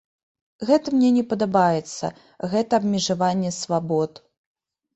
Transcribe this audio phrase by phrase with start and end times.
[0.69, 2.11] Гэта мне не падабаецца,
[2.55, 4.11] гэта абмежаванне свабод.